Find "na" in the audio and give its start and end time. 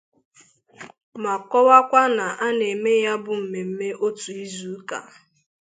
2.17-2.25